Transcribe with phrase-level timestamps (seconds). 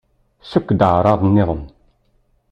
[0.51, 1.63] Sukk-d aεṛaḍ-nniḍen.